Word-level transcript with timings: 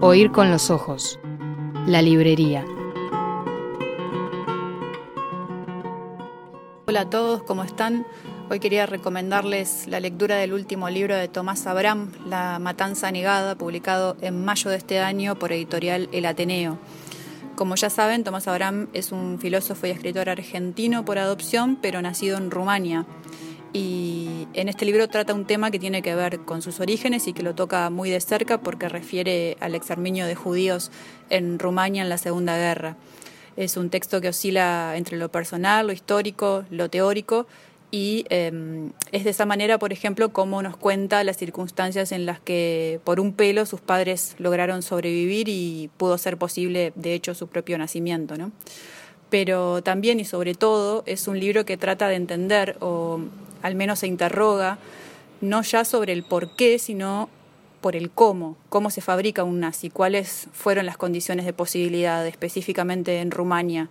Oír 0.00 0.30
con 0.30 0.48
los 0.48 0.70
ojos. 0.70 1.18
La 1.88 2.02
librería. 2.02 2.64
Hola 6.86 7.00
a 7.00 7.10
todos, 7.10 7.42
¿cómo 7.42 7.64
están? 7.64 8.06
Hoy 8.48 8.60
quería 8.60 8.86
recomendarles 8.86 9.88
la 9.88 9.98
lectura 9.98 10.36
del 10.36 10.52
último 10.52 10.88
libro 10.88 11.16
de 11.16 11.26
Tomás 11.26 11.66
Abraham, 11.66 12.12
La 12.28 12.60
Matanza 12.60 13.10
Negada, 13.10 13.56
publicado 13.56 14.16
en 14.20 14.44
mayo 14.44 14.70
de 14.70 14.76
este 14.76 15.00
año 15.00 15.36
por 15.36 15.50
editorial 15.50 16.08
El 16.12 16.26
Ateneo. 16.26 16.78
Como 17.56 17.74
ya 17.74 17.90
saben, 17.90 18.22
Tomás 18.22 18.46
Abraham 18.46 18.86
es 18.92 19.10
un 19.10 19.40
filósofo 19.40 19.88
y 19.88 19.90
escritor 19.90 20.28
argentino 20.28 21.04
por 21.04 21.18
adopción, 21.18 21.76
pero 21.82 22.00
nacido 22.02 22.38
en 22.38 22.52
Rumania. 22.52 23.04
Y 23.72 24.48
en 24.54 24.68
este 24.68 24.84
libro 24.84 25.08
trata 25.08 25.34
un 25.34 25.44
tema 25.44 25.70
que 25.70 25.78
tiene 25.78 26.02
que 26.02 26.14
ver 26.14 26.40
con 26.40 26.62
sus 26.62 26.80
orígenes 26.80 27.26
y 27.26 27.32
que 27.32 27.42
lo 27.42 27.54
toca 27.54 27.90
muy 27.90 28.10
de 28.10 28.20
cerca 28.20 28.60
porque 28.60 28.88
refiere 28.88 29.56
al 29.60 29.74
exterminio 29.74 30.26
de 30.26 30.34
judíos 30.34 30.90
en 31.28 31.58
Rumania 31.58 32.02
en 32.02 32.08
la 32.08 32.18
Segunda 32.18 32.56
Guerra. 32.56 32.96
Es 33.56 33.76
un 33.76 33.90
texto 33.90 34.20
que 34.20 34.28
oscila 34.28 34.94
entre 34.96 35.16
lo 35.16 35.30
personal, 35.30 35.88
lo 35.88 35.92
histórico, 35.92 36.64
lo 36.70 36.88
teórico 36.88 37.46
y 37.90 38.26
em, 38.28 38.92
es 39.12 39.24
de 39.24 39.30
esa 39.30 39.46
manera, 39.46 39.78
por 39.78 39.92
ejemplo, 39.92 40.30
como 40.30 40.62
nos 40.62 40.76
cuenta 40.76 41.24
las 41.24 41.38
circunstancias 41.38 42.12
en 42.12 42.26
las 42.26 42.38
que 42.38 43.00
por 43.04 43.18
un 43.18 43.32
pelo 43.32 43.64
sus 43.64 43.80
padres 43.80 44.34
lograron 44.38 44.82
sobrevivir 44.82 45.48
y 45.48 45.90
pudo 45.96 46.18
ser 46.18 46.36
posible, 46.36 46.92
de 46.96 47.14
hecho, 47.14 47.34
su 47.34 47.46
propio 47.46 47.78
nacimiento. 47.78 48.36
¿no? 48.36 48.52
Pero 49.30 49.82
también 49.82 50.20
y 50.20 50.26
sobre 50.26 50.54
todo 50.54 51.02
es 51.06 51.28
un 51.28 51.40
libro 51.40 51.64
que 51.64 51.78
trata 51.78 52.08
de 52.08 52.16
entender, 52.16 52.76
o 52.80 53.20
al 53.62 53.74
menos 53.74 54.00
se 54.00 54.06
interroga, 54.06 54.78
no 55.40 55.62
ya 55.62 55.84
sobre 55.84 56.12
el 56.12 56.24
por 56.24 56.54
qué, 56.56 56.78
sino 56.78 57.28
por 57.80 57.94
el 57.94 58.10
cómo, 58.10 58.56
cómo 58.68 58.90
se 58.90 59.00
fabrica 59.00 59.44
un 59.44 59.60
nazi, 59.60 59.90
cuáles 59.90 60.48
fueron 60.52 60.86
las 60.86 60.96
condiciones 60.96 61.46
de 61.46 61.52
posibilidad, 61.52 62.26
específicamente 62.26 63.20
en 63.20 63.30
Rumania, 63.30 63.88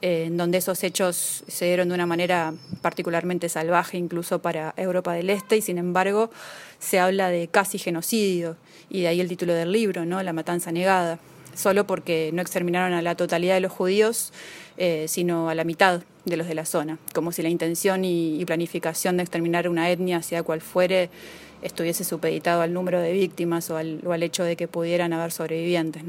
en 0.00 0.36
donde 0.36 0.58
esos 0.58 0.82
hechos 0.84 1.44
se 1.48 1.66
dieron 1.66 1.88
de 1.88 1.94
una 1.94 2.06
manera 2.06 2.54
particularmente 2.82 3.48
salvaje 3.48 3.98
incluso 3.98 4.40
para 4.40 4.72
Europa 4.76 5.12
del 5.12 5.30
Este 5.30 5.56
y 5.56 5.62
sin 5.62 5.78
embargo 5.78 6.30
se 6.78 7.00
habla 7.00 7.30
de 7.30 7.48
casi 7.48 7.78
genocidio 7.78 8.56
y 8.88 9.02
de 9.02 9.08
ahí 9.08 9.20
el 9.20 9.28
título 9.28 9.54
del 9.54 9.72
libro, 9.72 10.04
¿no? 10.04 10.22
La 10.22 10.32
matanza 10.32 10.70
negada, 10.70 11.18
solo 11.54 11.86
porque 11.86 12.30
no 12.32 12.42
exterminaron 12.42 12.92
a 12.92 13.02
la 13.02 13.16
totalidad 13.16 13.54
de 13.54 13.60
los 13.60 13.72
judíos, 13.72 14.32
eh, 14.76 15.06
sino 15.08 15.48
a 15.48 15.54
la 15.54 15.64
mitad 15.64 16.02
de 16.28 16.36
los 16.36 16.46
de 16.46 16.54
la 16.54 16.64
zona, 16.64 16.98
como 17.14 17.32
si 17.32 17.42
la 17.42 17.48
intención 17.48 18.04
y, 18.04 18.44
planificación 18.44 19.16
de 19.16 19.22
exterminar 19.22 19.68
una 19.68 19.90
etnia, 19.90 20.22
sea 20.22 20.42
cual 20.42 20.60
fuere, 20.60 21.10
estuviese 21.62 22.04
supeditado 22.04 22.62
al 22.62 22.72
número 22.72 23.00
de 23.00 23.12
víctimas 23.12 23.70
o 23.70 23.76
al, 23.76 24.22
hecho 24.22 24.44
de 24.44 24.56
que 24.56 24.68
pudieran 24.68 25.12
haber 25.12 25.32
sobrevivientes. 25.32 26.02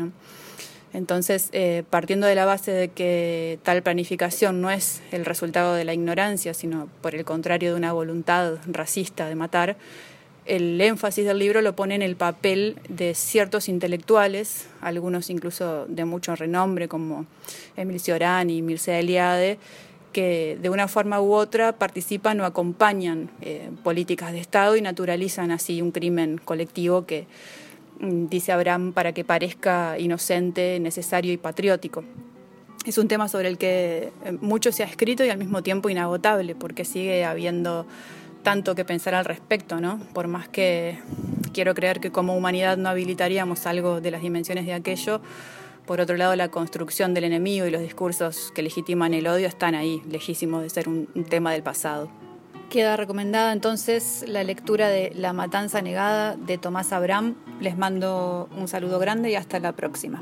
Entonces, 0.94 1.50
eh, 1.52 1.84
partiendo 1.90 2.26
de 2.26 2.36
la 2.36 2.46
base 2.46 2.72
de 2.72 2.88
que 2.90 3.60
tal 3.64 3.84
planificación 3.84 4.62
no 4.62 4.72
es 4.72 5.02
el 5.12 5.26
resultado 5.26 5.76
de 5.76 5.86
la 5.86 5.94
ignorancia, 5.94 6.54
sino 6.54 6.90
por 7.02 7.14
el 7.14 7.26
contrario 7.26 7.72
de 7.72 7.78
una 7.78 7.94
voluntad 7.94 8.56
racista 8.66 9.28
de 9.28 9.36
matar, 9.36 9.78
el 10.50 10.82
énfasis 10.82 11.26
del 11.26 11.38
libro 11.38 11.62
lo 11.62 11.76
pone 11.76 11.94
en 11.94 12.02
el 12.02 12.16
papel 12.16 12.78
de 12.90 13.14
ciertos 13.14 13.70
intelectuales, 13.70 14.66
algunos 14.82 15.30
incluso 15.30 15.86
de 15.86 16.06
mucho 16.06 16.36
renombre, 16.36 16.88
como 16.88 17.28
Emil 17.78 18.00
Cioran 18.00 18.50
y 18.50 18.64
Mircea 18.64 19.00
Eliade, 19.00 19.60
que 20.12 20.58
de 20.62 20.70
una 20.70 20.88
forma 20.88 21.22
u 21.22 21.34
otra 21.34 21.74
participan 21.74 22.40
o 22.42 22.46
acompañan 22.46 23.30
eh, 23.42 23.70
políticas 23.84 24.32
de 24.32 24.40
Estado 24.40 24.76
y 24.76 24.82
naturalizan 24.82 25.52
así 25.52 25.82
un 25.82 25.92
crimen 25.92 26.40
colectivo 26.44 27.06
que 27.06 27.28
Mm, 28.00 28.28
dice 28.28 28.54
Abraham, 28.54 28.94
para 28.94 29.12
que 29.12 29.26
parezca 29.26 30.00
inocente, 30.00 30.80
necesario 30.80 31.34
y 31.34 31.38
patriótico. 31.38 32.04
Es 32.86 32.98
un 32.98 33.10
tema 33.10 33.28
sobre 33.28 33.50
el 33.50 33.58
que 33.58 34.14
eh, 34.24 34.32
mucho 34.40 34.72
se 34.72 34.84
ha 34.84 34.86
escrito 34.86 35.26
y 35.26 35.30
al 35.30 35.38
mismo 35.38 35.62
tiempo 35.64 35.90
inagotable, 35.90 36.56
porque 36.56 36.86
sigue 36.86 37.26
habiendo 37.26 37.86
tanto 38.42 38.74
que 38.74 38.86
pensar 38.86 39.16
al 39.16 39.26
respecto, 39.26 39.82
¿no? 39.82 40.00
Por 40.14 40.28
más 40.28 40.48
que 40.48 40.98
quiero 41.52 41.76
creer 41.76 42.00
que 42.00 42.10
como 42.10 42.38
humanidad 42.38 42.78
no 42.78 42.88
habilitaríamos 42.88 43.66
algo 43.66 44.00
de 44.00 44.12
las 44.12 44.22
dimensiones 44.22 44.66
de 44.66 44.74
aquello, 44.74 45.20
por 45.86 46.02
otro 46.02 46.18
lado 46.18 46.36
la 46.36 46.50
construcción 46.50 47.14
del 47.14 47.24
enemigo 47.24 47.66
y 47.66 47.72
los 47.72 47.82
discursos 47.82 48.52
que 48.54 48.62
legitiman 48.62 49.14
el 49.14 49.28
odio 49.28 49.48
están 49.48 49.76
ahí, 49.76 50.02
lejísimos 50.10 50.64
de 50.64 50.70
ser 50.70 50.88
un 50.88 51.08
tema 51.30 51.52
del 51.52 51.64
pasado. 51.64 52.10
Queda 52.70 52.98
recomendada 52.98 53.52
entonces 53.52 54.24
la 54.28 54.44
lectura 54.44 54.90
de 54.90 55.12
La 55.16 55.34
Matanza 55.34 55.82
Negada 55.82 56.36
de 56.36 56.60
Tomás 56.60 56.94
Abraham. 56.94 57.34
Les 57.60 57.76
mando 57.76 58.48
un 58.56 58.68
saludo 58.68 59.00
grande 59.00 59.32
y 59.32 59.36
hasta 59.36 59.60
la 59.60 59.72
próxima. 59.72 60.22